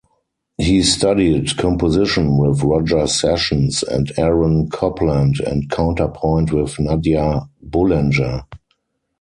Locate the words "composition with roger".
1.57-3.05